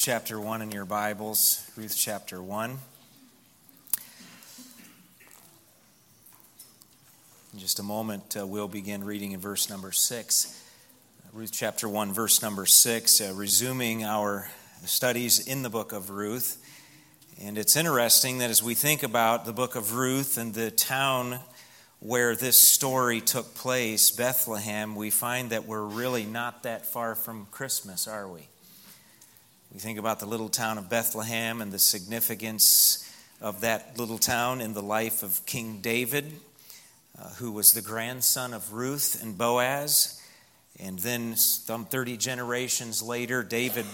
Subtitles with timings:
[0.00, 2.78] chapter 1 in your Bibles, Ruth chapter 1.
[7.52, 10.64] In just a moment, uh, we'll begin reading in verse number 6.
[11.34, 14.48] Ruth chapter 1, verse number 6, uh, resuming our
[14.86, 16.56] studies in the book of Ruth.
[17.38, 21.40] And it's interesting that as we think about the book of Ruth and the town
[21.98, 27.48] where this story took place, Bethlehem, we find that we're really not that far from
[27.50, 28.49] Christmas, are we?
[29.72, 33.08] We think about the little town of Bethlehem and the significance
[33.40, 36.32] of that little town in the life of King David,
[37.16, 40.20] uh, who was the grandson of Ruth and Boaz.
[40.80, 43.86] And then, some 30 generations later, David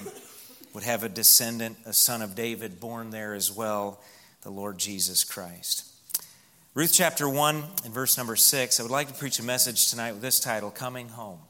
[0.72, 4.00] would have a descendant, a son of David, born there as well,
[4.42, 5.84] the Lord Jesus Christ.
[6.72, 8.80] Ruth chapter 1 and verse number 6.
[8.80, 11.40] I would like to preach a message tonight with this title Coming Home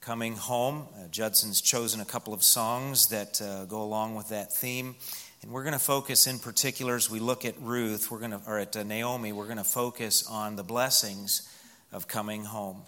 [0.00, 0.86] coming home.
[0.94, 4.94] Uh, Judson's chosen a couple of songs that uh, go along with that theme.
[5.42, 8.40] And we're going to focus in particular as we look at Ruth, we're going to,
[8.46, 11.48] or at uh, Naomi, we're going to focus on the blessings
[11.92, 12.80] of coming home.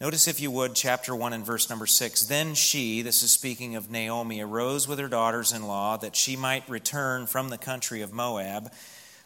[0.00, 2.26] Notice, if you would, chapter 1 and verse number 6.
[2.26, 6.34] Then she, this is speaking of Naomi, arose with her daughters in law that she
[6.34, 8.72] might return from the country of Moab,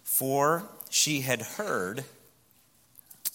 [0.05, 2.05] for she had heard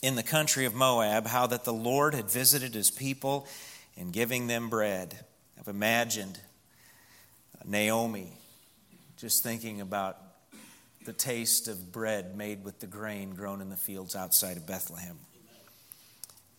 [0.04, 3.48] in the country of Moab how that the Lord had visited his people
[3.98, 5.18] and giving them bread.
[5.60, 6.40] I've imagined
[7.66, 8.32] Naomi
[9.18, 10.18] just thinking about
[11.06, 15.18] the taste of bread made with the grain grown in the fields outside of Bethlehem.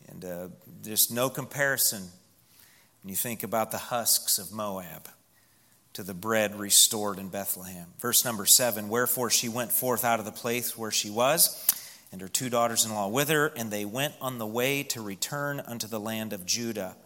[0.08, 0.48] And uh,
[0.82, 2.02] there's no comparison
[3.02, 5.08] when you think about the husks of Moab
[5.92, 7.86] to the bread restored in Bethlehem.
[8.00, 11.66] Verse number seven Wherefore she went forth out of the place where she was,
[12.10, 15.02] and her two daughters in law with her, and they went on the way to
[15.02, 16.96] return unto the land of Judah.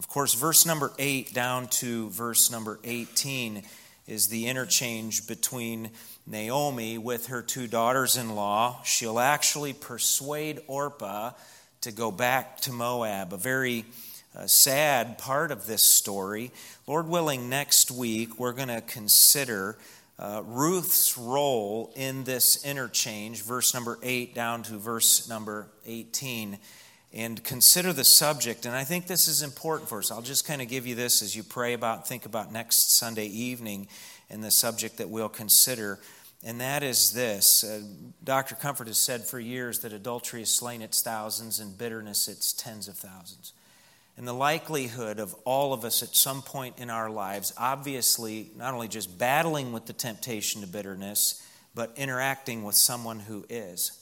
[0.00, 3.62] Of course, verse number 8 down to verse number 18
[4.08, 5.90] is the interchange between
[6.26, 8.82] Naomi with her two daughters in law.
[8.82, 11.32] She'll actually persuade Orpah
[11.82, 13.84] to go back to Moab, a very
[14.34, 16.50] uh, sad part of this story.
[16.86, 19.76] Lord willing, next week we're going to consider
[20.18, 26.56] uh, Ruth's role in this interchange, verse number 8 down to verse number 18
[27.12, 28.66] and consider the subject.
[28.66, 30.10] And I think this is important for us.
[30.10, 33.26] I'll just kind of give you this as you pray about, think about next Sunday
[33.26, 33.88] evening
[34.28, 35.98] and the subject that we'll consider.
[36.44, 37.82] And that is this uh,
[38.22, 38.54] Dr.
[38.54, 42.86] Comfort has said for years that adultery has slain its thousands and bitterness its tens
[42.88, 43.52] of thousands.
[44.16, 48.74] And the likelihood of all of us at some point in our lives, obviously, not
[48.74, 51.42] only just battling with the temptation to bitterness,
[51.74, 53.99] but interacting with someone who is.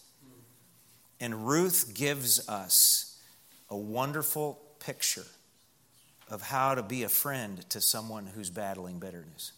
[1.20, 3.20] And Ruth gives us
[3.70, 5.26] a wonderful picture
[6.30, 9.52] of how to be a friend to someone who's battling bitterness.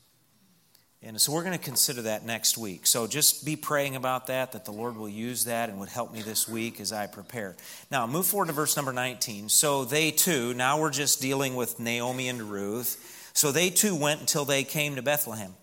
[1.02, 2.86] And so we're going to consider that next week.
[2.86, 6.12] So just be praying about that, that the Lord will use that and would help
[6.12, 7.56] me this week as I prepare.
[7.90, 9.48] Now, move forward to verse number 19.
[9.48, 13.30] So they too, now we're just dealing with Naomi and Ruth.
[13.32, 15.54] So they too went until they came to Bethlehem.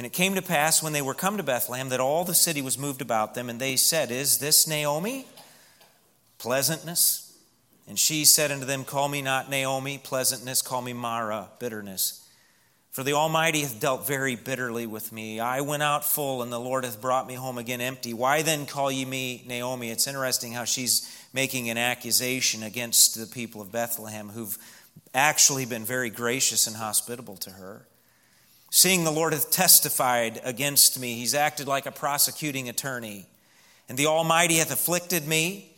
[0.00, 2.62] And it came to pass when they were come to Bethlehem that all the city
[2.62, 5.26] was moved about them, and they said, Is this Naomi?
[6.38, 7.36] Pleasantness.
[7.86, 12.26] And she said unto them, Call me not Naomi, pleasantness, call me Mara, bitterness.
[12.92, 15.38] For the Almighty hath dealt very bitterly with me.
[15.38, 18.14] I went out full, and the Lord hath brought me home again empty.
[18.14, 19.90] Why then call ye me Naomi?
[19.90, 24.56] It's interesting how she's making an accusation against the people of Bethlehem who've
[25.12, 27.86] actually been very gracious and hospitable to her.
[28.70, 33.26] Seeing the Lord hath testified against me, he's acted like a prosecuting attorney.
[33.88, 35.72] And the Almighty hath afflicted me.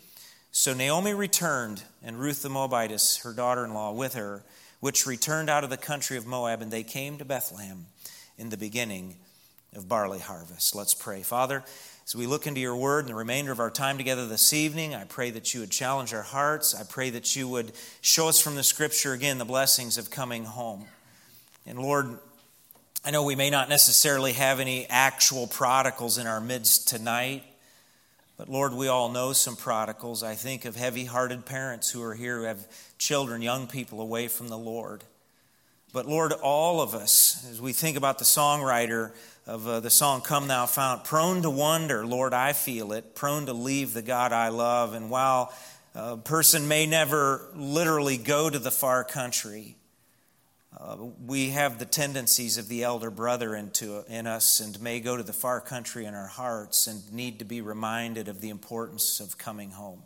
[0.51, 4.43] So Naomi returned, and Ruth the Moabitess, her daughter in law, with her,
[4.81, 7.87] which returned out of the country of Moab, and they came to Bethlehem
[8.37, 9.17] in the beginning
[9.75, 10.75] of barley harvest.
[10.75, 11.23] Let's pray.
[11.23, 11.65] Father,
[12.05, 14.95] as we look into your word and the remainder of our time together this evening,
[14.95, 16.75] I pray that you would challenge our hearts.
[16.75, 20.45] I pray that you would show us from the scripture again the blessings of coming
[20.45, 20.85] home.
[21.65, 22.19] And Lord,
[23.05, 27.43] I know we may not necessarily have any actual prodigals in our midst tonight,
[28.37, 30.23] but Lord, we all know some prodigals.
[30.23, 32.65] I think of heavy hearted parents who are here who have
[32.99, 35.03] children, young people away from the Lord.
[35.93, 39.11] But Lord, all of us, as we think about the songwriter
[39.49, 43.47] of uh, the song Come Thou Fount, prone to wonder, Lord, I feel it, prone
[43.47, 44.95] to leave the God I love.
[44.95, 45.53] And while
[45.97, 49.75] a person may never literally go to the far country,
[50.79, 50.97] uh,
[51.27, 55.23] we have the tendencies of the elder brother into, in us and may go to
[55.23, 59.39] the far country in our hearts and need to be reminded of the importance of
[59.39, 60.03] coming home.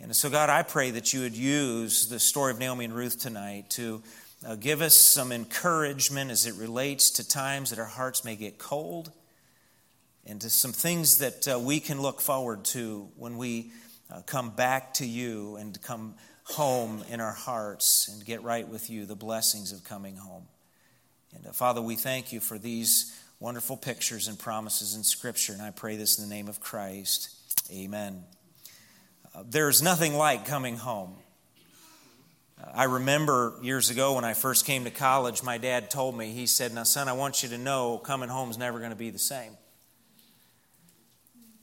[0.00, 3.18] And so, God, I pray that you would use the story of Naomi and Ruth
[3.18, 4.02] tonight to
[4.44, 8.58] Uh, give us some encouragement as it relates to times that our hearts may get
[8.58, 9.10] cold
[10.26, 13.70] and to some things that uh, we can look forward to when we
[14.10, 16.14] uh, come back to you and come
[16.44, 20.46] home in our hearts and get right with you, the blessings of coming home.
[21.34, 25.62] And uh, Father, we thank you for these wonderful pictures and promises in Scripture, and
[25.62, 27.30] I pray this in the name of Christ.
[27.72, 28.24] Amen.
[29.34, 31.16] Uh, there's nothing like coming home.
[32.62, 36.32] Uh, I remember years ago when I first came to college, my dad told me,
[36.32, 38.96] he said, Now, son, I want you to know coming home is never going to
[38.96, 39.56] be the same.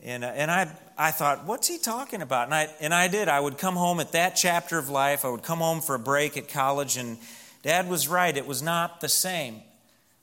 [0.04, 2.46] And, uh, and I, I thought, what's he talking about?
[2.46, 3.28] And I, and I did.
[3.28, 5.24] I would come home at that chapter of life.
[5.26, 7.18] I would come home for a break at college, and
[7.62, 8.36] dad was right.
[8.36, 9.62] It was not the same.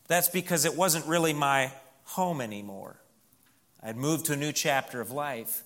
[0.08, 1.70] That's because it wasn't really my
[2.04, 2.96] home anymore.
[3.82, 5.62] I'd moved to a new chapter of life.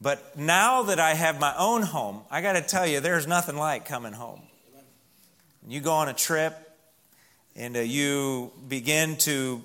[0.00, 3.56] But now that I have my own home, I got to tell you, there's nothing
[3.56, 4.42] like coming home.
[5.66, 6.54] You go on a trip
[7.54, 9.62] and uh, you begin to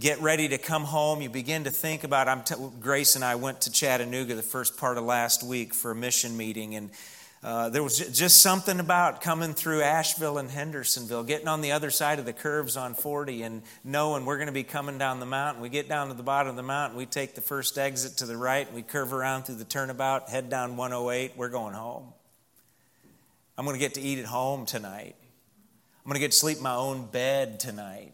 [0.00, 1.20] get ready to come home.
[1.20, 2.28] You begin to think about.
[2.28, 5.90] I'm t- Grace and I went to Chattanooga the first part of last week for
[5.90, 6.90] a mission meeting, and
[7.42, 11.90] uh, there was just something about coming through Asheville and Hendersonville, getting on the other
[11.90, 15.26] side of the curves on 40 and knowing we're going to be coming down the
[15.26, 15.60] mountain.
[15.60, 18.26] We get down to the bottom of the mountain, we take the first exit to
[18.26, 22.12] the right, we curve around through the turnabout, head down 108, we're going home.
[23.58, 25.16] I'm going to get to eat at home tonight.
[26.04, 28.12] I'm going to get to sleep in my own bed tonight.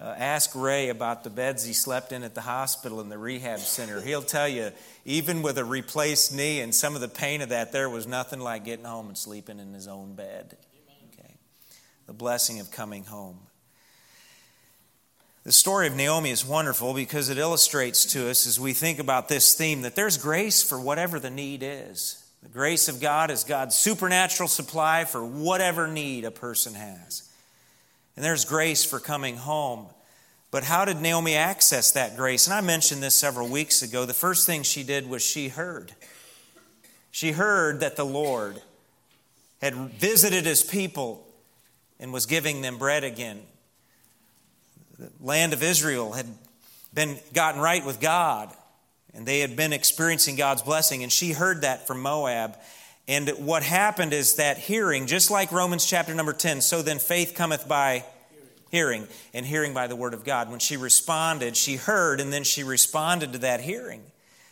[0.00, 3.58] Uh, ask Ray about the beds he slept in at the hospital and the rehab
[3.58, 4.00] center.
[4.00, 4.72] He'll tell you,
[5.04, 8.40] even with a replaced knee and some of the pain of that, there was nothing
[8.40, 10.56] like getting home and sleeping in his own bed.
[11.12, 11.34] Okay.
[12.06, 13.40] The blessing of coming home.
[15.44, 19.28] The story of Naomi is wonderful because it illustrates to us as we think about
[19.28, 22.24] this theme that there's grace for whatever the need is.
[22.42, 27.29] The grace of God is God's supernatural supply for whatever need a person has.
[28.16, 29.86] And there's grace for coming home.
[30.50, 32.46] But how did Naomi access that grace?
[32.46, 34.04] And I mentioned this several weeks ago.
[34.04, 35.92] The first thing she did was she heard.
[37.12, 38.60] She heard that the Lord
[39.60, 41.26] had visited his people
[41.98, 43.42] and was giving them bread again.
[44.98, 46.26] The land of Israel had
[46.92, 48.52] been gotten right with God,
[49.14, 51.02] and they had been experiencing God's blessing.
[51.02, 52.56] And she heard that from Moab.
[53.08, 57.34] And what happened is that hearing, just like Romans chapter number 10, so then faith
[57.34, 58.04] cometh by
[58.70, 60.48] hearing, and hearing by the word of God.
[60.48, 64.02] When she responded, she heard, and then she responded to that hearing.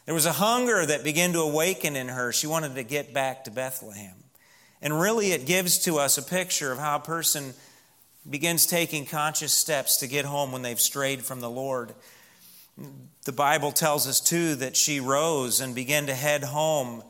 [0.06, 2.32] There was a hunger that began to awaken in her.
[2.32, 4.16] She wanted to get back to Bethlehem.
[4.82, 7.54] And really, it gives to us a picture of how a person
[8.28, 11.94] begins taking conscious steps to get home when they've strayed from the Lord.
[13.24, 17.02] The Bible tells us, too, that she rose and began to head home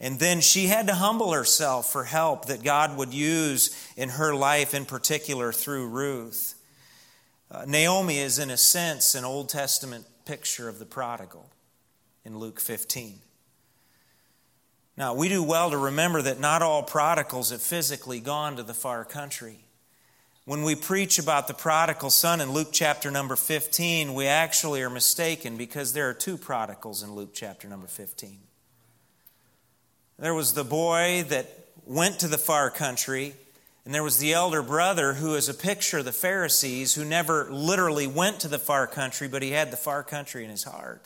[0.00, 4.34] and then she had to humble herself for help that God would use in her
[4.34, 6.54] life, in particular through Ruth.
[7.50, 11.48] Uh, Naomi is, in a sense, an Old Testament picture of the prodigal
[12.24, 13.20] in Luke 15.
[14.98, 18.74] Now, we do well to remember that not all prodigals have physically gone to the
[18.74, 19.60] far country.
[20.44, 24.90] When we preach about the prodigal son in Luke chapter number 15, we actually are
[24.90, 28.45] mistaken because there are two prodigals in Luke chapter number 15.
[30.18, 33.34] There was the boy that went to the far country,
[33.84, 37.52] and there was the elder brother who is a picture of the Pharisees who never
[37.52, 41.02] literally went to the far country, but he had the far country in his heart.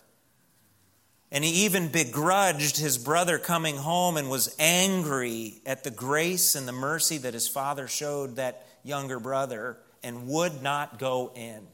[1.33, 6.67] And he even begrudged his brother coming home and was angry at the grace and
[6.67, 11.67] the mercy that his father showed that younger brother and would not go in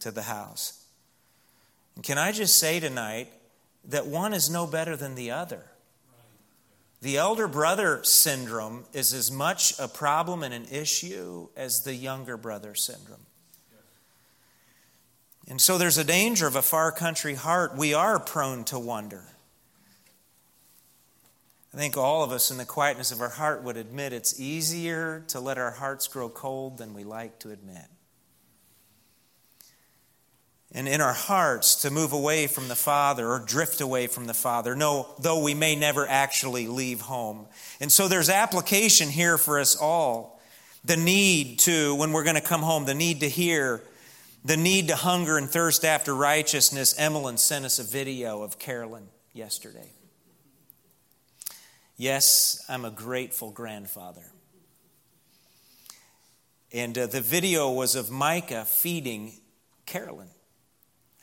[0.00, 0.84] to the house.
[1.94, 3.32] And can I just say tonight
[3.86, 5.64] that one is no better than the other?
[7.02, 12.36] The elder brother syndrome is as much a problem and an issue as the younger
[12.36, 13.26] brother syndrome.
[15.48, 17.76] And so there's a danger of a far country heart.
[17.76, 19.24] We are prone to wonder.
[21.72, 25.22] I think all of us in the quietness of our heart would admit it's easier
[25.28, 27.84] to let our hearts grow cold than we like to admit
[30.72, 34.34] and in our hearts to move away from the Father or drift away from the
[34.34, 37.46] Father, no, though we may never actually leave home.
[37.80, 40.40] And so there's application here for us all.
[40.84, 43.82] The need to, when we're going to come home, the need to hear,
[44.44, 46.94] the need to hunger and thirst after righteousness.
[46.98, 49.92] Emmeline sent us a video of Carolyn yesterday.
[51.96, 54.24] Yes, I'm a grateful grandfather.
[56.72, 59.32] And uh, the video was of Micah feeding
[59.86, 60.28] Carolyn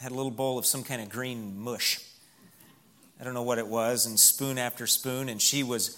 [0.03, 1.97] had a little bowl of some kind of green mush.
[3.21, 5.97] I don't know what it was, and spoon after spoon, and she was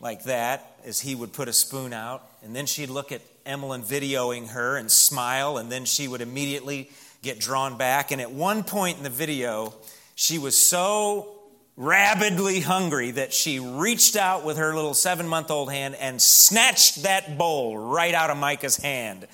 [0.00, 2.22] like that as he would put a spoon out.
[2.42, 6.90] And then she'd look at Emmeline videoing her and smile, and then she would immediately
[7.22, 8.10] get drawn back.
[8.10, 9.72] And at one point in the video,
[10.14, 11.34] she was so
[11.74, 17.04] rabidly hungry that she reached out with her little seven month old hand and snatched
[17.04, 19.26] that bowl right out of Micah's hand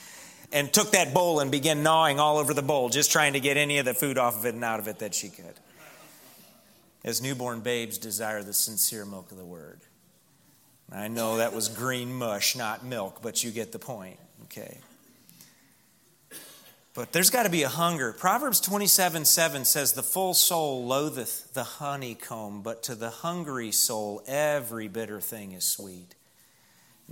[0.52, 3.56] and took that bowl and began gnawing all over the bowl, just trying to get
[3.56, 5.54] any of the food off of it and out of it that she could.
[7.04, 9.80] As newborn babes desire the sincere milk of the word.
[10.92, 14.18] I know that was green mush, not milk, but you get the point.
[14.44, 14.78] Okay.
[16.92, 18.12] But there's got to be a hunger.
[18.12, 24.22] Proverbs 27 7 says, The full soul loatheth the honeycomb, but to the hungry soul
[24.26, 26.16] every bitter thing is sweet.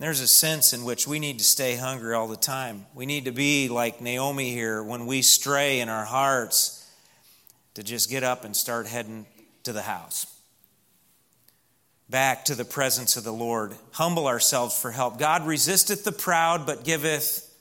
[0.00, 2.87] There's a sense in which we need to stay hungry all the time.
[2.95, 6.88] We need to be like Naomi here when we stray in our hearts
[7.75, 9.26] to just get up and start heading
[9.64, 10.26] to the house.
[12.09, 13.75] Back to the presence of the Lord.
[13.90, 15.19] Humble ourselves for help.
[15.19, 17.52] God resisteth the proud, but giveth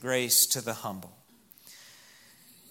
[0.00, 1.12] grace to the humble.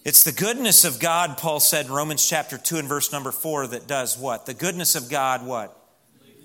[0.04, 3.68] It's the goodness of God, Paul said in Romans chapter 2 and verse number 4,
[3.68, 4.46] that does what?
[4.46, 5.78] The goodness of God, what?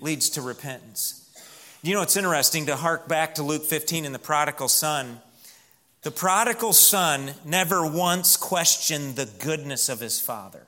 [0.00, 1.17] Leads to repentance.
[1.82, 5.20] You know, it's interesting to hark back to Luke 15 and the prodigal son.
[6.02, 10.66] The prodigal son never once questioned the goodness of his father.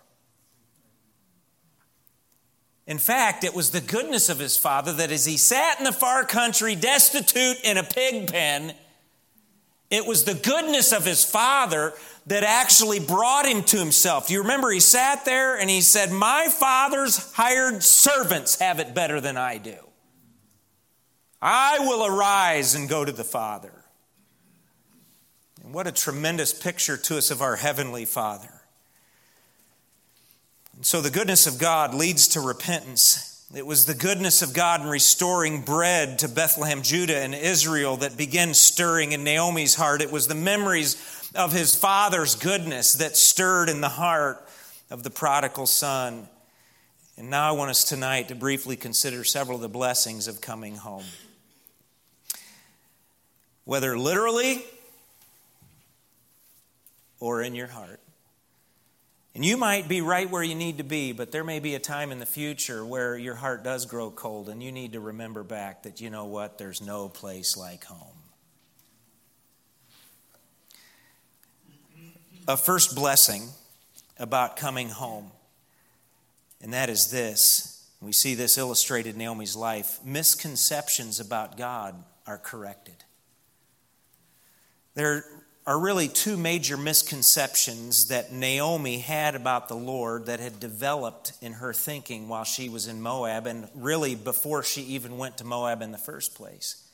[2.87, 5.93] In fact, it was the goodness of his father that as he sat in the
[5.93, 8.75] far country, destitute in a pig pen,
[9.91, 11.93] it was the goodness of his father
[12.27, 14.31] that actually brought him to himself.
[14.31, 19.21] You remember he sat there and he said, My father's hired servants have it better
[19.21, 19.90] than I do.
[21.43, 23.73] I will arise and go to the Father.
[25.63, 28.51] And what a tremendous picture to us of our Heavenly Father.
[30.77, 33.47] And so the goodness of God leads to repentance.
[33.55, 38.17] It was the goodness of God in restoring bread to Bethlehem, Judah, and Israel that
[38.17, 40.03] began stirring in Naomi's heart.
[40.03, 44.47] It was the memories of his father's goodness that stirred in the heart
[44.91, 46.29] of the prodigal son.
[47.17, 50.77] And now I want us tonight to briefly consider several of the blessings of coming
[50.77, 51.05] home.
[53.71, 54.65] Whether literally
[57.21, 58.01] or in your heart.
[59.33, 61.79] And you might be right where you need to be, but there may be a
[61.79, 65.45] time in the future where your heart does grow cold and you need to remember
[65.45, 66.59] back that you know what?
[66.59, 68.17] There's no place like home.
[72.49, 73.51] A first blessing
[74.19, 75.31] about coming home,
[76.61, 77.89] and that is this.
[78.01, 80.01] We see this illustrated in Naomi's life.
[80.05, 81.95] Misconceptions about God
[82.27, 83.05] are corrected.
[85.01, 85.25] There
[85.67, 91.55] are really two major misconceptions that Naomi had about the Lord that had developed in
[91.55, 95.81] her thinking while she was in Moab and really before she even went to Moab
[95.81, 96.87] in the first place.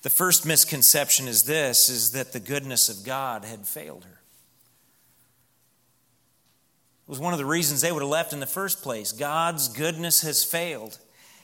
[0.00, 4.22] The first misconception is this is that the goodness of God had failed her.
[7.06, 9.12] It was one of the reasons they would have left in the first place.
[9.12, 10.98] God's goodness has failed.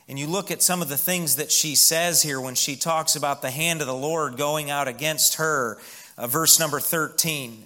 [0.08, 3.14] And you look at some of the things that she says here when she talks
[3.14, 5.78] about the hand of the Lord going out against her
[6.18, 7.64] uh, verse number 13.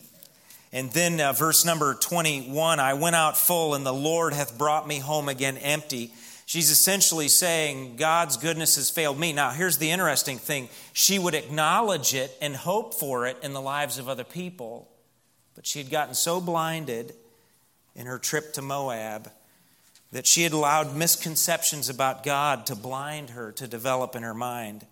[0.73, 4.87] And then uh, verse number 21 I went out full, and the Lord hath brought
[4.87, 6.13] me home again empty.
[6.45, 9.33] She's essentially saying, God's goodness has failed me.
[9.33, 13.61] Now, here's the interesting thing she would acknowledge it and hope for it in the
[13.61, 14.89] lives of other people,
[15.55, 17.15] but she had gotten so blinded
[17.97, 19.31] in her trip to Moab
[20.17, 24.87] that she had allowed misconceptions about God to blind her to develop in her mind.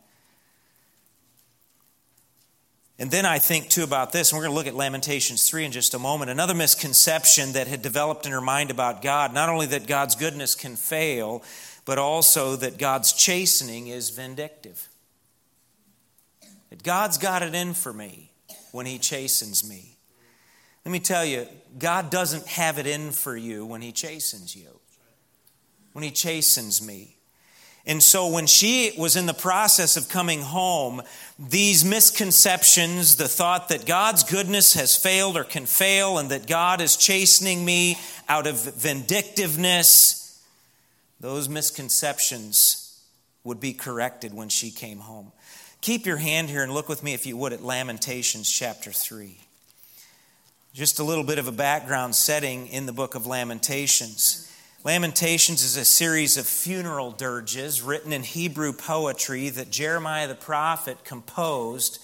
[2.98, 5.64] And then I think too about this, and we're going to look at Lamentations 3
[5.64, 6.30] in just a moment.
[6.30, 10.54] Another misconception that had developed in her mind about God, not only that God's goodness
[10.54, 11.42] can fail,
[11.86, 14.90] but also that God's chastening is vindictive.
[16.68, 18.30] That God's got it in for me
[18.72, 19.96] when He chastens me.
[20.84, 21.46] Let me tell you,
[21.78, 24.80] God doesn't have it in for you when He chastens you,
[25.94, 27.16] when He chastens me.
[27.86, 31.02] And so when she was in the process of coming home,
[31.38, 36.80] these misconceptions, the thought that God's goodness has failed or can fail, and that God
[36.80, 37.98] is chastening me
[38.28, 40.42] out of vindictiveness,
[41.20, 43.02] those misconceptions
[43.44, 45.30] would be corrected when she came home.
[45.82, 49.36] Keep your hand here and look with me, if you would, at Lamentations chapter 3.
[50.72, 54.50] Just a little bit of a background setting in the book of Lamentations.
[54.84, 61.06] Lamentations is a series of funeral dirges written in Hebrew poetry that Jeremiah the prophet
[61.06, 62.00] composed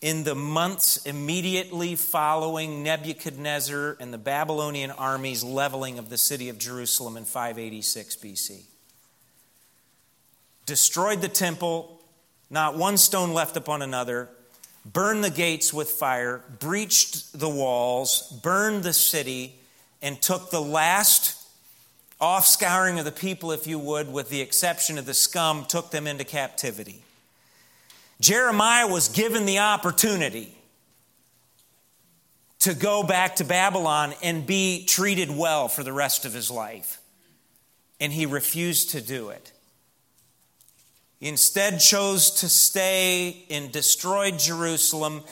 [0.00, 6.56] in the months immediately following Nebuchadnezzar and the Babylonian army's leveling of the city of
[6.56, 8.62] Jerusalem in 586 BC.
[10.66, 12.00] destroyed the temple,
[12.48, 14.28] not one stone left upon another,
[14.86, 19.56] burned the gates with fire, breached the walls, burned the city,
[20.00, 21.40] and took the last
[22.24, 25.90] off scouring of the people, if you would, with the exception of the scum, took
[25.90, 27.02] them into captivity.
[28.18, 30.56] Jeremiah was given the opportunity
[32.60, 36.98] to go back to Babylon and be treated well for the rest of his life.
[38.00, 39.52] And he refused to do it.
[41.20, 45.22] He instead chose to stay in destroyed Jerusalem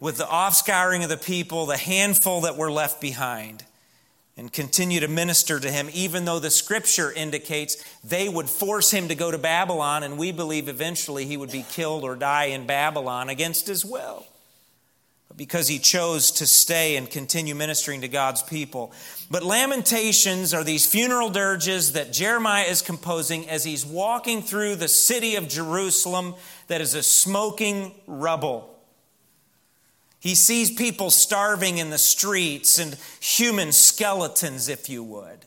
[0.00, 3.64] with the offscouring of the people, the handful that were left behind,
[4.36, 9.08] and continue to minister to him, even though the scripture indicates they would force him
[9.08, 12.66] to go to Babylon, and we believe eventually he would be killed or die in
[12.66, 14.26] Babylon against his will
[15.28, 18.92] But because he chose to stay and continue ministering to God's people.
[19.30, 24.88] But lamentations are these funeral dirges that Jeremiah is composing as he's walking through the
[24.88, 26.34] city of Jerusalem
[26.68, 28.71] that is a smoking rubble.
[30.22, 35.44] He sees people starving in the streets and human skeletons, if you would.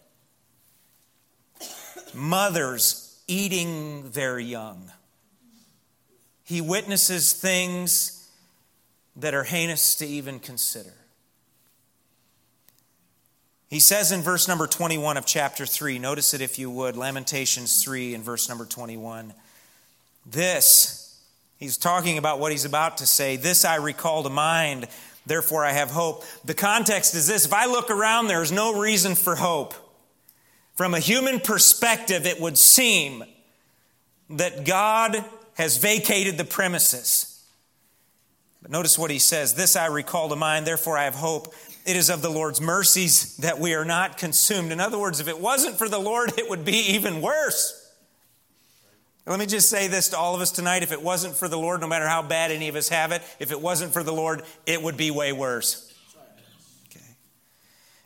[2.14, 4.92] Mothers eating their young.
[6.44, 8.30] He witnesses things
[9.16, 10.94] that are heinous to even consider.
[13.70, 17.82] He says in verse number 21 of chapter 3, notice it if you would, Lamentations
[17.82, 19.34] 3 and verse number 21.
[20.26, 21.05] This,
[21.58, 23.36] he's talking about what he's about to say.
[23.36, 24.88] This I recall to mind,
[25.26, 26.24] therefore I have hope.
[26.44, 29.74] The context is this if I look around, there's no reason for hope.
[30.76, 33.24] From a human perspective, it would seem
[34.30, 35.24] that God
[35.56, 37.32] has vacated the premises.
[38.62, 41.54] But notice what he says This I recall to mind, therefore I have hope.
[41.86, 44.72] It is of the Lord's mercies that we are not consumed.
[44.72, 47.85] In other words, if it wasn't for the Lord, it would be even worse.
[49.28, 50.84] Let me just say this to all of us tonight.
[50.84, 53.24] If it wasn't for the Lord, no matter how bad any of us have it,
[53.40, 55.92] if it wasn't for the Lord, it would be way worse.
[56.92, 57.04] Okay.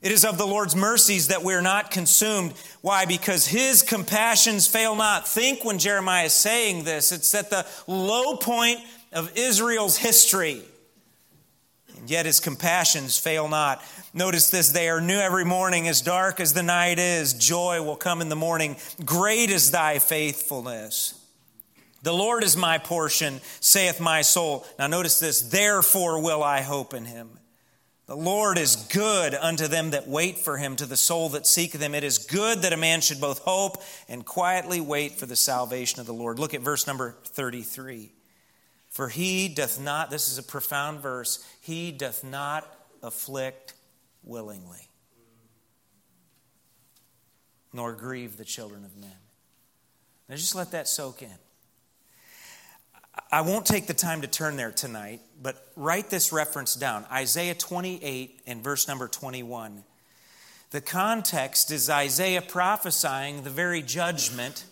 [0.02, 2.54] It is of the Lord's mercies that we're not consumed.
[2.80, 3.06] Why?
[3.06, 5.28] Because his compassions fail not.
[5.28, 8.80] Think when Jeremiah is saying this, it's at the low point
[9.12, 10.64] of Israel's history.
[12.00, 13.84] And yet his compassions fail not.
[14.14, 17.34] Notice this they are new every morning, as dark as the night is.
[17.34, 18.78] Joy will come in the morning.
[19.04, 21.16] Great is thy faithfulness.
[22.02, 24.66] The Lord is my portion, saith my soul.
[24.80, 27.32] Now notice this, therefore will I hope in him.
[28.06, 31.82] The Lord is good unto them that wait for him, to the soul that seeketh
[31.82, 31.94] him.
[31.94, 36.00] It is good that a man should both hope and quietly wait for the salvation
[36.00, 36.40] of the Lord.
[36.40, 38.14] Look at verse number 33.
[39.00, 42.68] For he doth not, this is a profound verse, he doth not
[43.02, 43.74] afflict
[44.26, 44.90] willingly,
[47.72, 49.16] nor grieve the children of men.
[50.28, 51.34] Now just let that soak in.
[53.32, 57.56] I won't take the time to turn there tonight, but write this reference down Isaiah
[57.56, 59.86] 28 and verse number 21.
[60.72, 64.66] The context is Isaiah prophesying the very judgment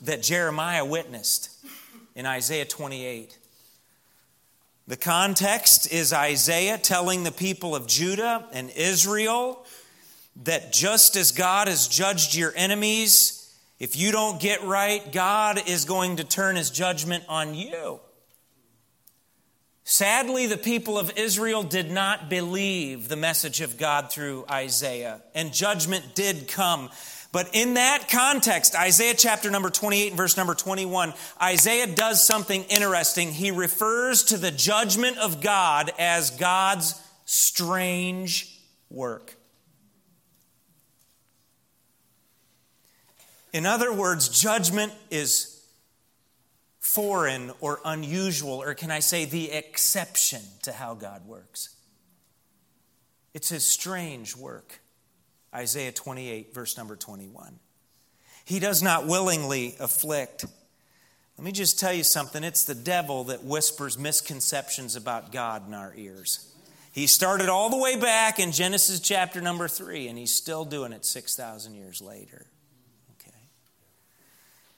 [0.00, 1.50] that Jeremiah witnessed
[2.14, 3.38] in Isaiah 28.
[4.86, 9.64] The context is Isaiah telling the people of Judah and Israel
[10.44, 15.84] that just as God has judged your enemies, if you don't get right, God is
[15.84, 18.00] going to turn his judgment on you.
[19.84, 25.52] Sadly, the people of Israel did not believe the message of God through Isaiah, and
[25.52, 26.90] judgment did come.
[27.32, 33.32] But in that context, Isaiah chapter number 28 verse number 21, Isaiah does something interesting.
[33.32, 39.34] He refers to the judgment of God as God's strange work.
[43.54, 45.64] In other words, judgment is
[46.80, 51.74] foreign or unusual, or can I say the exception to how God works?
[53.32, 54.81] It's his strange work.
[55.54, 57.58] Isaiah 28, verse number 21.
[58.44, 60.44] He does not willingly afflict.
[61.38, 65.74] Let me just tell you something it's the devil that whispers misconceptions about God in
[65.74, 66.48] our ears.
[66.92, 70.92] He started all the way back in Genesis chapter number 3, and he's still doing
[70.92, 72.46] it 6,000 years later.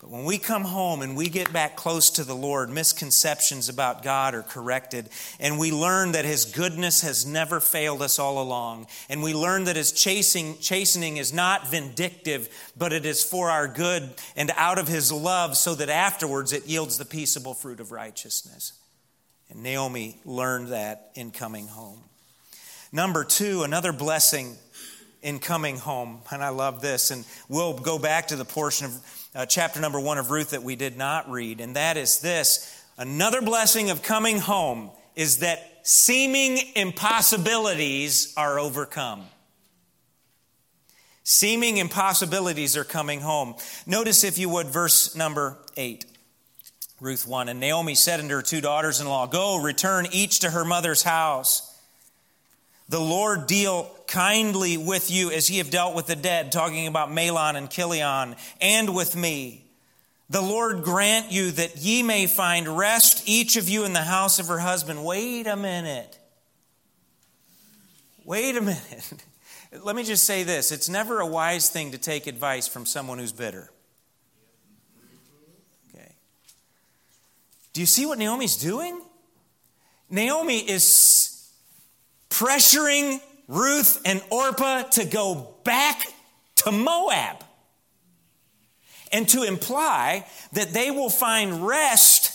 [0.05, 4.03] But when we come home and we get back close to the Lord, misconceptions about
[4.03, 5.09] God are corrected,
[5.41, 9.65] and we learn that His goodness has never failed us all along, and we learn
[9.65, 14.79] that His chasing, chastening is not vindictive, but it is for our good and out
[14.79, 18.75] of His love, so that afterwards it yields the peaceable fruit of righteousness.
[19.49, 22.01] And Naomi learned that in coming home.
[22.93, 24.59] Number two, another blessing
[25.23, 29.24] in coming home, and I love this, and we'll go back to the portion of
[29.35, 32.83] uh, chapter number one of Ruth that we did not read, and that is this
[32.99, 39.25] another blessing of coming home is that seeming impossibilities are overcome.
[41.23, 43.55] Seeming impossibilities are coming home.
[43.87, 46.05] Notice, if you would, verse number 8.
[47.01, 47.49] Ruth 1.
[47.49, 51.03] And Naomi said unto her two daughters in law, Go, return each to her mother's
[51.03, 51.74] house.
[52.89, 57.11] The Lord deal kindly with you as ye have dealt with the dead, talking about
[57.11, 59.65] Mahlon and Chilion, and with me.
[60.31, 64.39] The Lord grant you that ye may find rest, each of you in the house
[64.39, 65.05] of her husband.
[65.05, 66.19] Wait a minute.
[68.25, 69.15] Wait a minute.
[69.83, 73.19] Let me just say this it's never a wise thing to take advice from someone
[73.19, 73.71] who's bitter.
[75.95, 76.13] Okay.
[77.73, 79.01] Do you see what Naomi's doing?
[80.09, 81.34] Naomi is
[82.35, 86.05] pressuring Ruth and Orpah to go back
[86.57, 87.45] to Moab
[89.13, 92.33] and to imply that they will find rest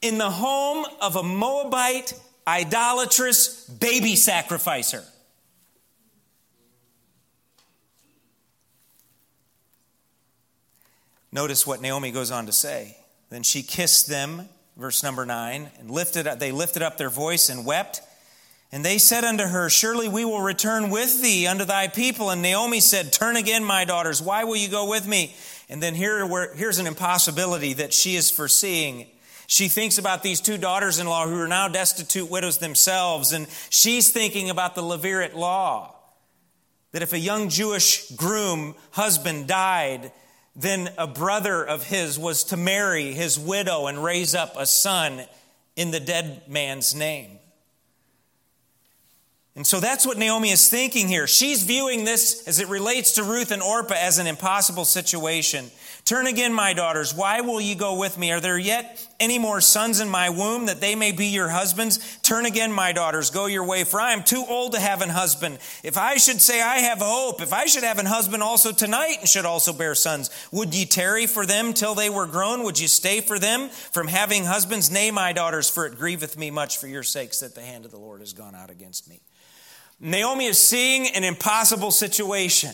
[0.00, 2.14] in the home of a Moabite
[2.48, 5.04] idolatrous baby sacrificer.
[11.32, 12.96] Notice what Naomi goes on to say.
[13.28, 17.50] Then she kissed them, verse number 9, and lifted up, they lifted up their voice
[17.50, 18.00] and wept.
[18.72, 22.30] And they said unto her, Surely we will return with thee unto thy people.
[22.30, 24.20] And Naomi said, Turn again, my daughters.
[24.20, 25.34] Why will you go with me?
[25.68, 29.06] And then here, where, here's an impossibility that she is foreseeing.
[29.46, 33.32] She thinks about these two daughters in law who are now destitute widows themselves.
[33.32, 35.94] And she's thinking about the Levirate law
[36.92, 40.12] that if a young Jewish groom husband died,
[40.56, 45.22] then a brother of his was to marry his widow and raise up a son
[45.76, 47.35] in the dead man's name.
[49.56, 51.26] And so that's what Naomi is thinking here.
[51.26, 55.70] She's viewing this as it relates to Ruth and Orpah as an impossible situation.
[56.04, 57.14] Turn again, my daughters.
[57.14, 58.32] Why will you go with me?
[58.32, 62.18] Are there yet any more sons in my womb that they may be your husbands?
[62.18, 63.30] Turn again, my daughters.
[63.30, 65.58] Go your way, for I am too old to have an husband.
[65.82, 69.16] If I should say I have hope, if I should have an husband also tonight
[69.20, 72.62] and should also bear sons, would ye tarry for them till they were grown?
[72.64, 74.90] Would you stay for them from having husbands?
[74.90, 77.90] Nay, my daughters, for it grieveth me much for your sakes that the hand of
[77.90, 79.22] the Lord has gone out against me.
[79.98, 82.72] Naomi is seeing an impossible situation.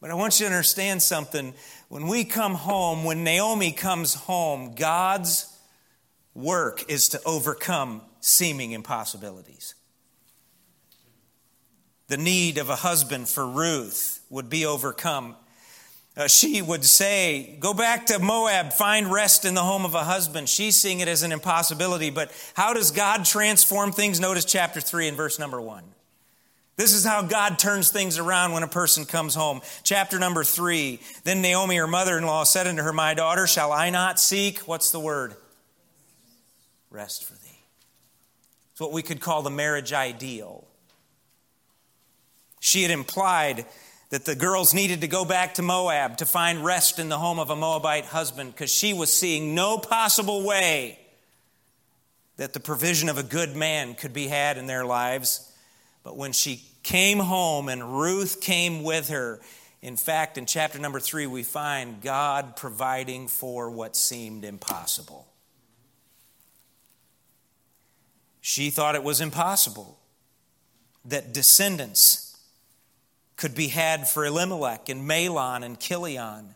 [0.00, 1.54] But I want you to understand something.
[1.88, 5.52] When we come home, when Naomi comes home, God's
[6.34, 9.74] work is to overcome seeming impossibilities.
[12.06, 15.36] The need of a husband for Ruth would be overcome.
[16.16, 20.04] Uh, she would say, Go back to Moab, find rest in the home of a
[20.04, 20.48] husband.
[20.48, 22.10] She's seeing it as an impossibility.
[22.10, 24.20] But how does God transform things?
[24.20, 25.84] Notice chapter 3 and verse number 1.
[26.78, 29.62] This is how God turns things around when a person comes home.
[29.82, 31.00] Chapter number three.
[31.24, 34.60] Then Naomi, her mother in law, said unto her, My daughter, shall I not seek?
[34.60, 35.34] What's the word?
[36.88, 37.64] Rest for thee.
[38.70, 40.68] It's what we could call the marriage ideal.
[42.60, 43.66] She had implied
[44.10, 47.40] that the girls needed to go back to Moab to find rest in the home
[47.40, 50.96] of a Moabite husband because she was seeing no possible way
[52.36, 55.47] that the provision of a good man could be had in their lives.
[56.08, 59.40] But when she came home and Ruth came with her.
[59.82, 65.28] In fact, in chapter number three, we find God providing for what seemed impossible.
[68.40, 69.98] She thought it was impossible
[71.04, 72.40] that descendants
[73.36, 76.54] could be had for Elimelech and Mahlon and Chilion.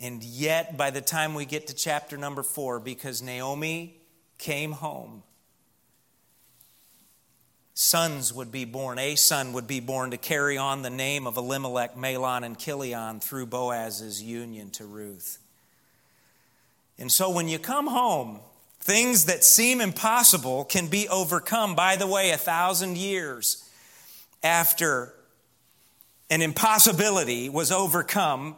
[0.00, 3.98] And yet, by the time we get to chapter number four, because Naomi
[4.38, 5.24] came home,
[7.78, 8.98] sons would be born.
[8.98, 13.20] A son would be born to carry on the name of Elimelech, Mahlon, and Chilion
[13.20, 15.38] through Boaz's union to Ruth.
[16.98, 18.40] And so when you come home,
[18.80, 21.74] things that seem impossible can be overcome.
[21.74, 23.68] By the way, a thousand years
[24.42, 25.12] after
[26.30, 28.56] an impossibility was overcome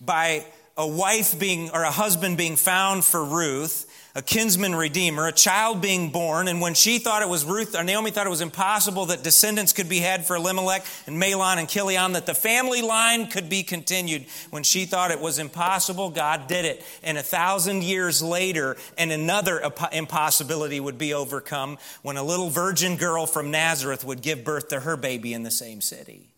[0.00, 0.44] by
[0.76, 3.85] a wife being, or a husband being found for Ruth,
[4.16, 7.84] a kinsman redeemer, a child being born, and when she thought it was Ruth, or
[7.84, 11.68] Naomi thought it was impossible that descendants could be had for Elimelech and Mahlon and
[11.68, 14.24] Chilion, that the family line could be continued.
[14.48, 16.82] When she thought it was impossible, God did it.
[17.02, 19.60] And a thousand years later, and another
[19.92, 24.80] impossibility would be overcome when a little virgin girl from Nazareth would give birth to
[24.80, 26.30] her baby in the same city.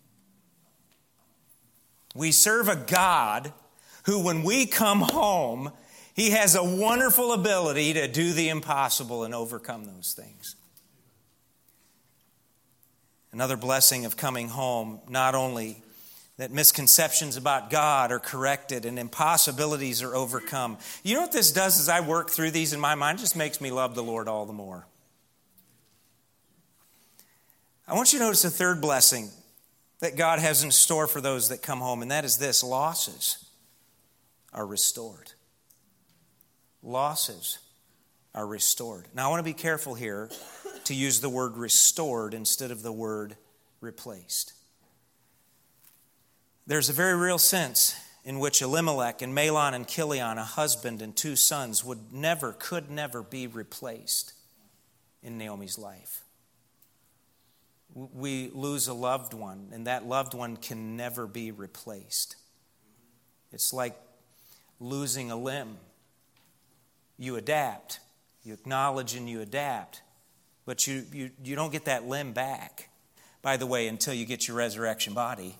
[2.12, 3.52] We serve a God
[4.02, 5.70] who, when we come home,
[6.18, 10.56] he has a wonderful ability to do the impossible and overcome those things.
[13.30, 15.80] Another blessing of coming home, not only
[16.36, 20.78] that misconceptions about God are corrected and impossibilities are overcome.
[21.04, 23.20] You know what this does as I work through these in my mind?
[23.20, 24.88] Just makes me love the Lord all the more.
[27.86, 29.30] I want you to notice the third blessing
[30.00, 33.48] that God has in store for those that come home, and that is this losses
[34.52, 35.30] are restored.
[36.82, 37.58] Losses
[38.34, 39.06] are restored.
[39.14, 40.30] Now, I want to be careful here
[40.84, 43.36] to use the word restored instead of the word
[43.80, 44.52] replaced.
[46.66, 51.16] There's a very real sense in which Elimelech and Mahlon and Chilion, a husband and
[51.16, 54.34] two sons, would never, could never be replaced
[55.22, 56.24] in Naomi's life.
[57.94, 62.36] We lose a loved one, and that loved one can never be replaced.
[63.50, 63.98] It's like
[64.78, 65.78] losing a limb.
[67.18, 68.00] You adapt,
[68.44, 70.02] you acknowledge and you adapt,
[70.64, 72.88] but you, you, you don't get that limb back,
[73.42, 75.56] by the way, until you get your resurrection body.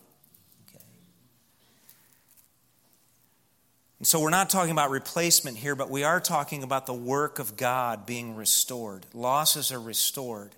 [3.98, 7.40] And so we're not talking about replacement here, but we are talking about the work
[7.40, 9.06] of God being restored.
[9.12, 10.54] Losses are restored.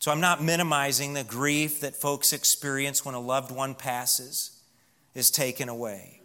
[0.00, 4.50] So I'm not minimizing the grief that folks experience when a loved one passes,
[5.14, 6.20] is taken away.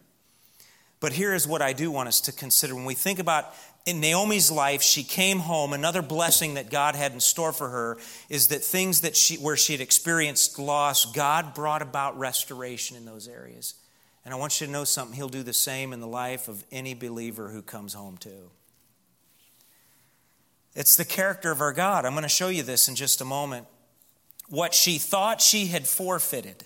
[1.00, 2.76] But here is what I do want us to consider.
[2.76, 3.54] When we think about
[3.86, 5.74] in Naomi's life, she came home.
[5.74, 7.98] Another blessing that God had in store for her
[8.30, 13.06] is that things that she, where she had experienced loss, God brought about restoration in
[13.06, 13.76] those areas.
[14.24, 15.16] And I want you to know something.
[15.16, 18.52] He'll do the same in the life of any believer who comes home too.
[20.76, 22.06] It's the character of our God.
[22.06, 23.68] I'm going to show you this in just a moment.
[24.48, 26.66] What she thought she had forfeited,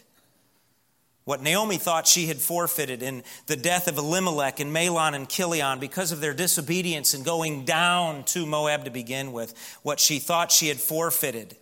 [1.25, 5.79] what Naomi thought she had forfeited in the death of Elimelech and Mahlon and Chilion
[5.79, 10.51] because of their disobedience and going down to Moab to begin with, what she thought
[10.51, 11.55] she had forfeited,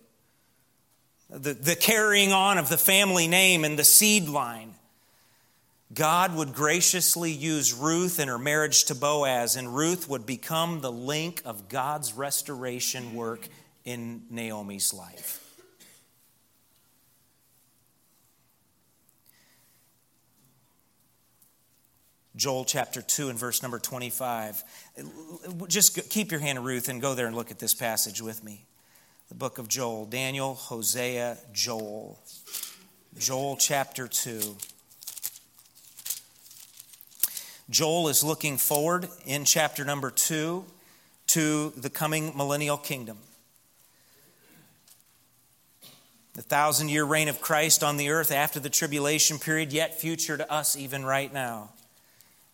[1.30, 4.74] the, the carrying on of the family name and the seed line
[5.92, 10.90] God would graciously use Ruth in her marriage to Boaz, and Ruth would become the
[10.90, 13.48] link of God's restoration work
[13.84, 15.43] in Naomi's life.
[22.36, 24.64] Joel chapter 2 and verse number 25.
[25.68, 28.64] Just keep your hand Ruth and go there and look at this passage with me.
[29.28, 32.18] The book of Joel, Daniel, Hosea, Joel.
[33.18, 34.56] Joel chapter 2.
[37.70, 40.64] Joel is looking forward in chapter number two
[41.28, 43.18] to the coming millennial kingdom.
[46.34, 50.36] The thousand year reign of Christ on the earth after the tribulation period, yet future
[50.36, 51.70] to us even right now.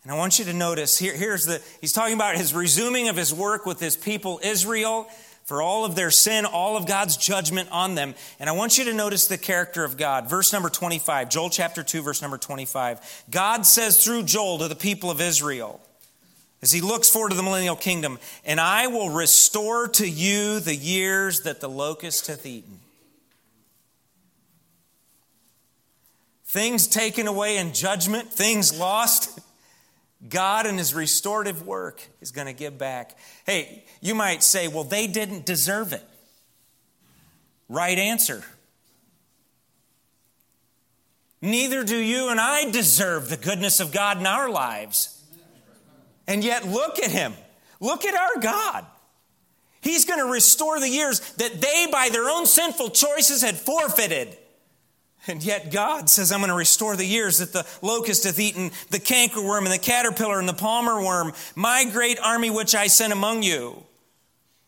[0.03, 3.17] And I want you to notice here, here's the, he's talking about his resuming of
[3.17, 5.07] his work with his people Israel
[5.45, 8.15] for all of their sin, all of God's judgment on them.
[8.39, 10.31] And I want you to notice the character of God.
[10.31, 13.25] Verse number 25, Joel chapter 2, verse number 25.
[13.31, 15.81] God says through Joel to the people of Israel,
[16.63, 20.77] as he looks forward to the millennial kingdom, and I will restore to you the
[20.77, 22.79] years that the locust hath eaten.
[26.45, 29.41] Things taken away in judgment, things lost.
[30.29, 33.17] God and his restorative work is going to give back.
[33.47, 36.05] Hey, you might say, well, they didn't deserve it.
[37.69, 38.45] Right answer.
[41.41, 45.17] Neither do you and I deserve the goodness of God in our lives.
[46.27, 47.33] And yet, look at him.
[47.81, 48.85] Look at our God.
[49.81, 54.37] He's going to restore the years that they, by their own sinful choices, had forfeited.
[55.27, 58.71] And yet God says, I'm going to restore the years that the locust hath eaten,
[58.91, 63.13] the cankerworm and the caterpillar and the palmer worm, my great army which I sent
[63.13, 63.83] among you.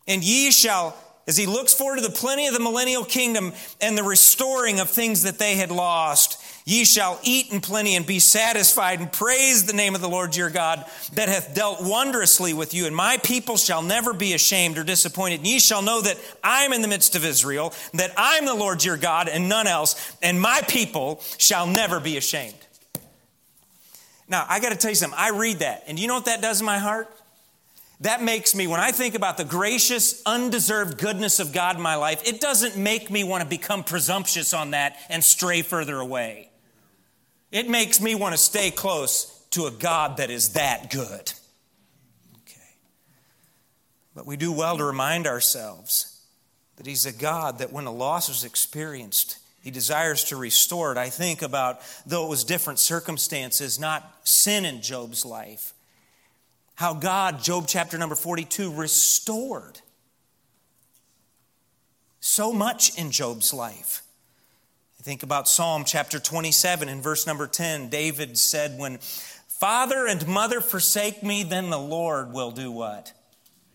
[0.07, 0.95] And ye shall,
[1.27, 4.89] as he looks forward to the plenty of the millennial kingdom and the restoring of
[4.89, 9.65] things that they had lost, Ye shall eat in plenty and be satisfied and praise
[9.65, 12.85] the name of the Lord your God that hath dealt wondrously with you.
[12.85, 15.39] And my people shall never be ashamed or disappointed.
[15.39, 18.81] And ye shall know that I'm in the midst of Israel, that I'm the Lord
[18.83, 20.15] your God and none else.
[20.21, 22.55] And my people shall never be ashamed.
[24.29, 25.19] Now, I got to tell you something.
[25.19, 25.83] I read that.
[25.87, 27.09] And you know what that does in my heart?
[27.99, 31.95] That makes me, when I think about the gracious, undeserved goodness of God in my
[31.95, 36.49] life, it doesn't make me want to become presumptuous on that and stray further away.
[37.53, 41.31] It makes me want to stay close to a God that is that good.
[42.41, 42.75] Okay.
[44.15, 46.19] But we do well to remind ourselves
[46.77, 50.97] that He's a God that when a loss is experienced, He desires to restore it.
[50.97, 55.73] I think about, though it was different circumstances, not sin in Job's life,
[56.73, 59.79] how God, Job chapter number 42, restored
[62.19, 64.01] so much in Job's life.
[65.03, 67.89] Think about Psalm chapter 27 and verse number 10.
[67.89, 73.11] David said, When father and mother forsake me, then the Lord will do what?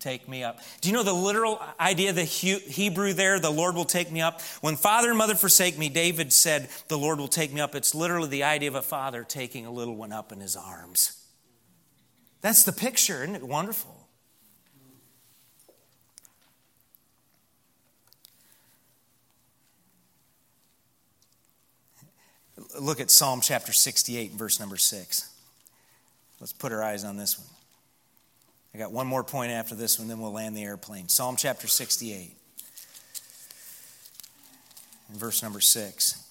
[0.01, 0.61] Take me up.
[0.81, 4.41] Do you know the literal idea, the Hebrew there, the Lord will take me up?
[4.63, 7.75] When father and mother forsake me, David said, The Lord will take me up.
[7.75, 11.23] It's literally the idea of a father taking a little one up in his arms.
[12.41, 13.23] That's the picture.
[13.23, 13.98] Isn't it wonderful?
[22.81, 25.31] Look at Psalm chapter 68, verse number 6.
[26.41, 27.49] Let's put our eyes on this one.
[28.75, 31.09] I got one more point after this one, then we'll land the airplane.
[31.09, 32.37] Psalm chapter 68,
[35.11, 36.25] verse number 6.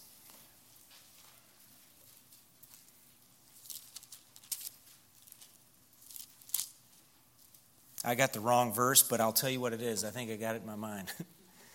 [8.05, 10.05] I got the wrong verse, but I'll tell you what it is.
[10.05, 11.11] I think I got it in my mind.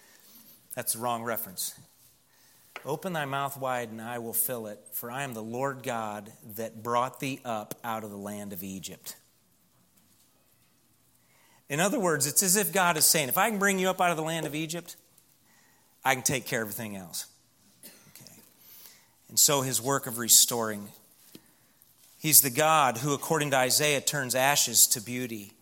[0.74, 1.74] That's the wrong reference.
[2.84, 6.32] Open thy mouth wide, and I will fill it, for I am the Lord God
[6.56, 9.16] that brought thee up out of the land of Egypt.
[11.68, 14.00] In other words, it's as if God is saying, if I can bring you up
[14.00, 14.96] out of the land of Egypt,
[16.04, 17.26] I can take care of everything else.
[18.16, 18.40] Okay.
[19.28, 20.88] And so his work of restoring.
[22.18, 25.52] He's the God who, according to Isaiah, turns ashes to beauty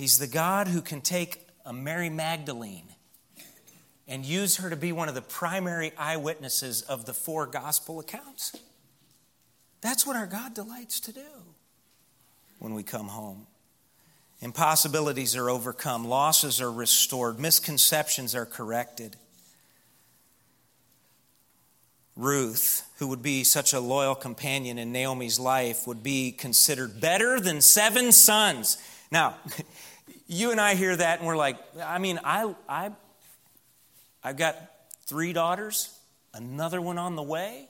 [0.00, 2.86] He's the God who can take a Mary Magdalene
[4.10, 8.56] and use her to be one of the primary eyewitnesses of the four gospel accounts.
[9.80, 11.30] That's what our God delights to do
[12.58, 13.46] when we come home.
[14.40, 19.14] Impossibilities are overcome, losses are restored, misconceptions are corrected.
[22.16, 27.38] Ruth, who would be such a loyal companion in Naomi's life, would be considered better
[27.38, 28.76] than seven sons.
[29.12, 29.36] Now,
[30.26, 32.90] you and I hear that and we're like, I mean, I, I,
[34.22, 34.56] I've got
[35.06, 35.98] three daughters,
[36.34, 37.68] another one on the way.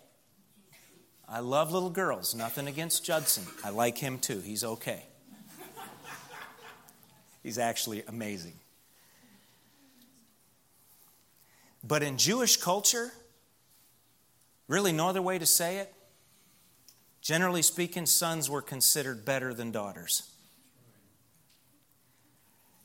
[1.29, 2.35] I love little girls.
[2.35, 3.45] Nothing against Judson.
[3.65, 4.41] I like him too.
[4.41, 5.05] He's okay.
[7.43, 8.55] He's actually amazing.
[11.83, 13.13] But in Jewish culture,
[14.69, 15.95] really no other way to say it,
[17.23, 20.29] generally speaking, sons were considered better than daughters.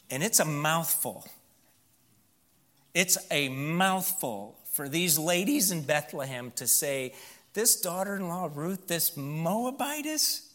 [0.09, 1.25] And it's a mouthful.
[2.95, 7.13] It's a mouthful for these ladies in Bethlehem to say,
[7.53, 10.49] This daughter in law, Ruth, this Moabitess.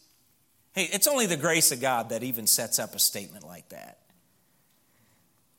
[0.73, 3.99] Hey, it's only the grace of God that even sets up a statement like that.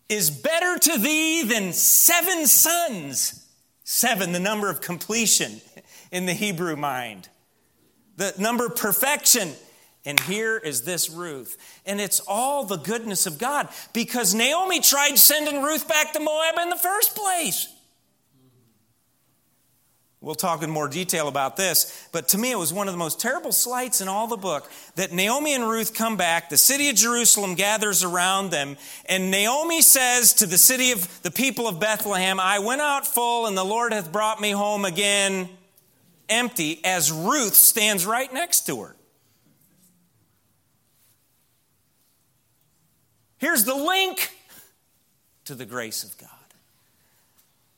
[0.09, 3.47] Is better to thee than seven sons.
[3.85, 5.61] Seven, the number of completion
[6.11, 7.29] in the Hebrew mind,
[8.17, 9.53] the number of perfection
[10.05, 11.57] and here is this Ruth.
[11.87, 16.59] And it's all the goodness of God because Naomi tried sending Ruth back to Moab
[16.61, 17.69] in the first place.
[20.21, 22.99] We'll talk in more detail about this, but to me it was one of the
[22.99, 26.89] most terrible slights in all the book that Naomi and Ruth come back, the city
[26.91, 31.81] of Jerusalem gathers around them, and Naomi says to the city of the people of
[31.81, 35.49] Bethlehem, I went out full and the Lord hath brought me home again
[36.29, 38.97] empty, as Ruth stands right next to her.
[43.43, 44.31] Here's the link
[45.47, 46.31] to the grace of God.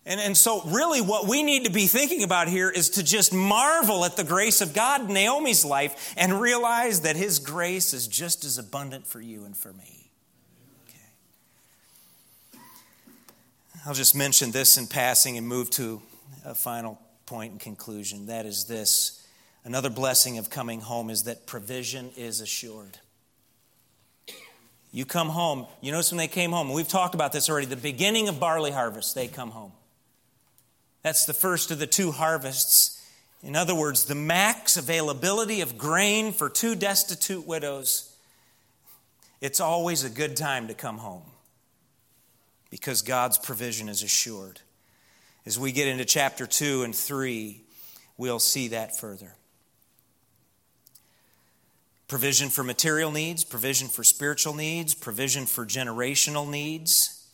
[0.04, 3.32] And, and so, really, what we need to be thinking about here is to just
[3.32, 8.06] marvel at the grace of God in Naomi's life and realize that His grace is
[8.06, 10.10] just as abundant for you and for me.
[10.86, 12.60] Okay.
[13.86, 16.02] I'll just mention this in passing and move to
[16.44, 18.26] a final point in conclusion.
[18.26, 19.26] That is this
[19.64, 22.98] another blessing of coming home is that provision is assured.
[24.94, 25.66] You come home.
[25.80, 28.70] You notice when they came home, we've talked about this already, the beginning of barley
[28.70, 29.72] harvest, they come home.
[31.02, 33.04] That's the first of the two harvests.
[33.42, 38.14] In other words, the max availability of grain for two destitute widows.
[39.40, 41.24] It's always a good time to come home
[42.70, 44.60] because God's provision is assured.
[45.44, 47.60] As we get into chapter 2 and 3,
[48.16, 49.34] we'll see that further
[52.08, 57.26] provision for material needs, provision for spiritual needs, provision for generational needs.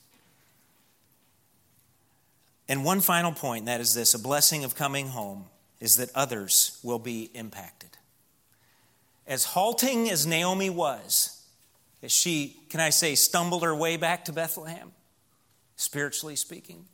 [2.68, 5.46] And one final point, that is this a blessing of coming home,
[5.80, 7.90] is that others will be impacted.
[9.26, 11.44] As halting as Naomi was,
[12.02, 14.92] as she, can I say, stumbled her way back to Bethlehem,
[15.76, 16.84] spiritually speaking,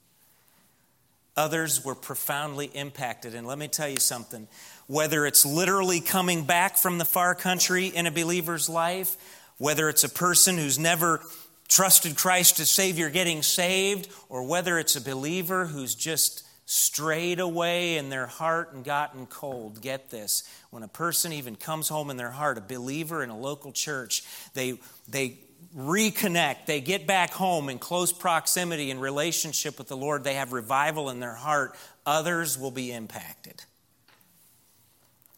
[1.37, 3.35] others were profoundly impacted.
[3.35, 4.49] And let me tell you something
[4.87, 9.17] whether it's literally coming back from the far country in a believer's life,
[9.59, 11.21] whether it's a person who's never
[11.69, 17.97] trusted Christ as Savior getting saved, or whether it's a believer who's just strayed away
[17.97, 19.81] in their heart and gotten cold.
[19.81, 20.43] Get this.
[20.71, 24.25] When a person even comes home in their heart, a believer in a local church,
[24.55, 24.79] they,
[25.09, 25.39] they
[25.77, 26.67] reconnect.
[26.67, 30.25] They get back home in close proximity in relationship with the Lord.
[30.25, 31.77] They have revival in their heart.
[32.07, 33.63] Others will be impacted.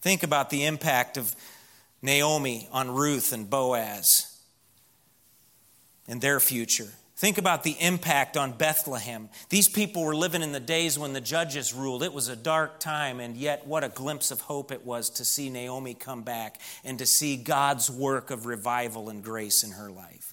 [0.00, 1.34] Think about the impact of
[2.02, 4.38] Naomi on Ruth and Boaz
[6.06, 6.88] and their future.
[7.16, 9.28] Think about the impact on Bethlehem.
[9.48, 12.04] These people were living in the days when the judges ruled.
[12.04, 15.24] It was a dark time, and yet what a glimpse of hope it was to
[15.24, 19.90] see Naomi come back and to see God's work of revival and grace in her
[19.90, 20.27] life.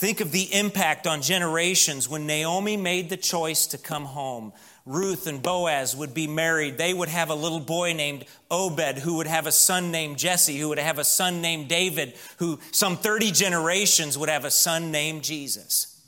[0.00, 4.54] Think of the impact on generations when Naomi made the choice to come home.
[4.86, 6.78] Ruth and Boaz would be married.
[6.78, 10.56] They would have a little boy named Obed, who would have a son named Jesse,
[10.56, 14.90] who would have a son named David, who some 30 generations would have a son
[14.90, 16.02] named Jesus.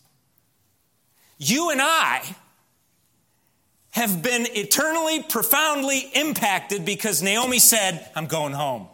[1.37, 2.23] You and I
[3.91, 8.89] have been eternally, profoundly impacted because Naomi said, I'm going home.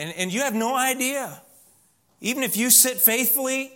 [0.00, 1.42] And, and you have no idea.
[2.22, 3.70] Even if you sit faithfully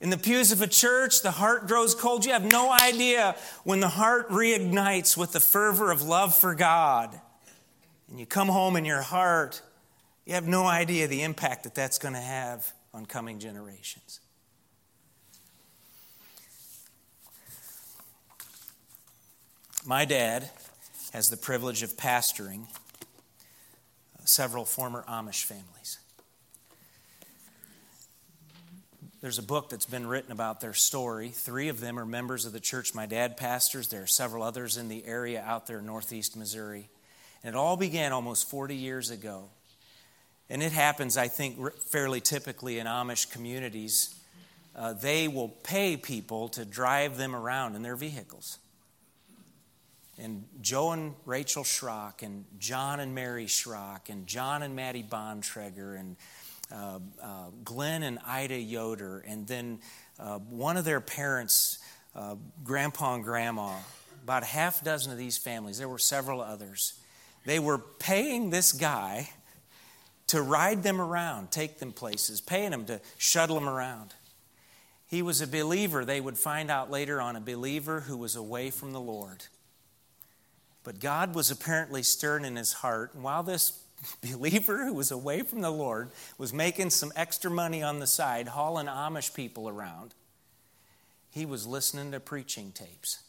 [0.00, 2.24] in the pews of a church, the heart grows cold.
[2.24, 3.34] You have no idea
[3.64, 7.20] when the heart reignites with the fervor of love for God.
[8.08, 9.62] And you come home in your heart,
[10.26, 14.20] you have no idea the impact that that's going to have on coming generations.
[19.84, 20.50] My dad
[21.12, 22.66] has the privilege of pastoring
[24.24, 25.98] several former Amish families.
[29.22, 31.28] There's a book that's been written about their story.
[31.28, 33.86] Three of them are members of the church my dad pastors.
[33.86, 36.88] There are several others in the area out there in northeast Missouri.
[37.44, 39.44] And it all began almost 40 years ago.
[40.50, 44.12] And it happens, I think, fairly typically in Amish communities.
[44.74, 48.58] Uh, they will pay people to drive them around in their vehicles.
[50.18, 55.98] And Joe and Rachel Schrock, and John and Mary Schrock, and John and Maddie Bontrager,
[55.98, 56.16] and
[56.72, 59.80] uh, uh, Glenn and Ida Yoder, and then
[60.18, 61.78] uh, one of their parents,
[62.14, 63.76] uh, Grandpa and Grandma,
[64.22, 66.94] about a half dozen of these families, there were several others,
[67.44, 69.28] they were paying this guy
[70.28, 74.14] to ride them around, take them places, paying him to shuttle them around.
[75.06, 78.70] He was a believer, they would find out later on, a believer who was away
[78.70, 79.44] from the Lord.
[80.84, 83.14] But God was apparently stirring in his heart.
[83.14, 83.82] And while this
[84.22, 88.48] believer who was away from the Lord was making some extra money on the side,
[88.48, 90.14] hauling Amish people around.
[91.30, 93.22] He was listening to preaching tapes.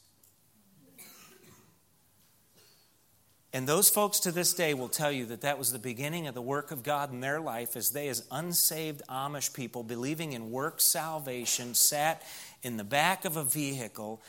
[3.56, 6.34] And those folks to this day will tell you that that was the beginning of
[6.34, 10.50] the work of God in their life as they, as unsaved Amish people, believing in
[10.50, 12.24] work salvation, sat
[12.64, 14.24] in the back of a vehicle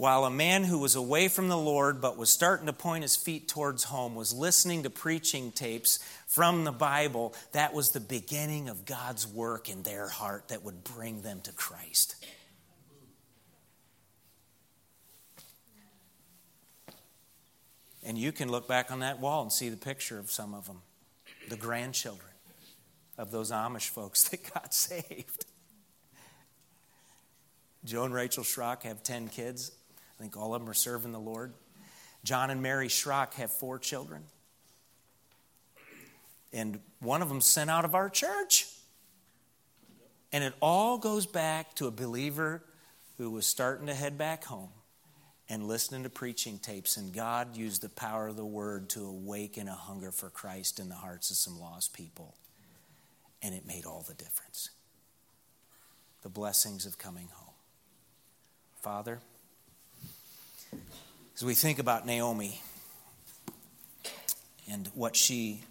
[0.00, 3.16] while a man who was away from the Lord but was starting to point his
[3.16, 8.70] feet towards home was listening to preaching tapes from the Bible, that was the beginning
[8.70, 12.14] of God's work in their heart that would bring them to Christ.
[18.02, 20.66] And you can look back on that wall and see the picture of some of
[20.66, 20.80] them,
[21.50, 22.32] the grandchildren
[23.18, 25.44] of those Amish folks that got saved.
[27.84, 29.72] Joe and Rachel Schrock have 10 kids.
[30.20, 31.54] I think all of them are serving the Lord.
[32.24, 34.22] John and Mary Schrock have four children.
[36.52, 38.66] And one of them sent out of our church.
[40.30, 42.62] And it all goes back to a believer
[43.16, 44.68] who was starting to head back home
[45.48, 46.98] and listening to preaching tapes.
[46.98, 50.90] And God used the power of the word to awaken a hunger for Christ in
[50.90, 52.34] the hearts of some lost people.
[53.40, 54.68] And it made all the difference.
[56.20, 57.54] The blessings of coming home.
[58.82, 59.20] Father,
[60.72, 62.60] as we think about Naomi
[64.70, 65.62] and what she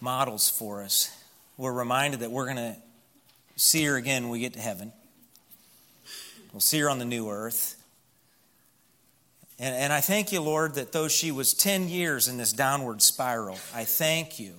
[0.00, 1.16] models for us,
[1.56, 2.76] we're reminded that we're going to
[3.56, 4.92] see her again when we get to heaven.
[6.52, 7.76] We'll see her on the new earth.
[9.58, 13.02] And, and I thank you, Lord, that though she was 10 years in this downward
[13.02, 14.54] spiral, I thank you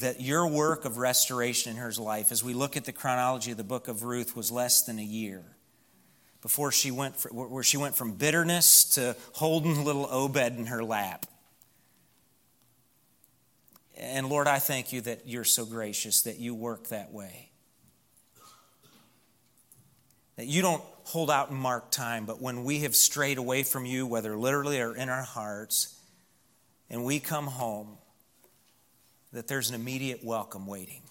[0.00, 3.56] that your work of restoration in her life, as we look at the chronology of
[3.56, 5.42] the book of Ruth, was less than a year
[6.46, 10.84] before she went, for, where she went from bitterness to holding little Obed in her
[10.84, 11.26] lap.
[13.96, 17.50] And Lord, I thank you that you're so gracious that you work that way.
[20.36, 23.84] That you don't hold out and mark time, but when we have strayed away from
[23.84, 25.98] you, whether literally or in our hearts,
[26.88, 27.98] and we come home,
[29.32, 31.02] that there's an immediate welcome waiting.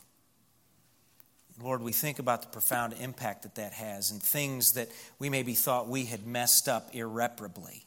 [1.61, 4.89] Lord, we think about the profound impact that that has and things that
[5.19, 7.85] we maybe thought we had messed up irreparably,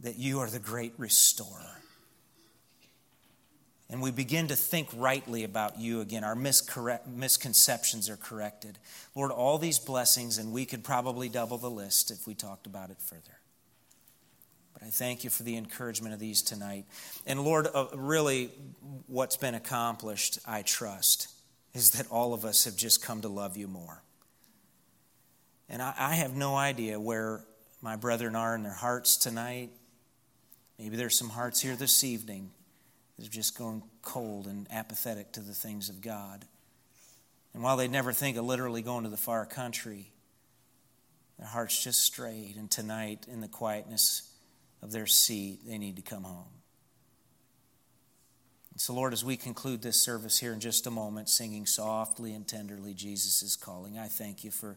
[0.00, 1.76] that you are the great restorer.
[3.90, 6.22] And we begin to think rightly about you again.
[6.22, 8.78] Our misconceptions are corrected.
[9.14, 12.90] Lord, all these blessings, and we could probably double the list if we talked about
[12.90, 13.38] it further.
[14.74, 16.84] But I thank you for the encouragement of these tonight.
[17.26, 18.50] And Lord, uh, really,
[19.06, 21.28] what's been accomplished, I trust,
[21.74, 24.02] is that all of us have just come to love you more.
[25.68, 27.44] And I, I have no idea where
[27.82, 29.70] my brethren are in their hearts tonight.
[30.78, 32.50] Maybe there's some hearts here this evening
[33.16, 36.44] that have just gone cold and apathetic to the things of God.
[37.52, 40.12] And while they never think of literally going to the far country,
[41.38, 42.56] their hearts just strayed.
[42.56, 44.30] And tonight, in the quietness
[44.82, 46.57] of their seat, they need to come home.
[48.78, 52.46] So, Lord, as we conclude this service here in just a moment, singing softly and
[52.46, 54.76] tenderly, Jesus is calling, I thank you for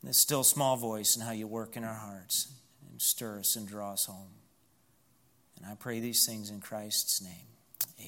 [0.00, 2.52] this still small voice and how you work in our hearts
[2.88, 4.30] and stir us and draw us home.
[5.56, 7.51] And I pray these things in Christ's name.